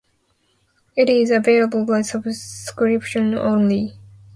It 0.97 1.09
is 1.11 1.29
available 1.29 1.85
by 1.85 2.01
subscription 2.01 3.35
only. 3.37 3.99